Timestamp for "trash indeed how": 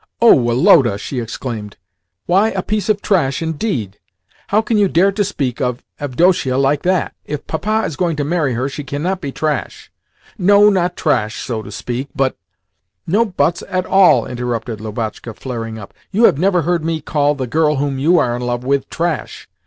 3.03-4.59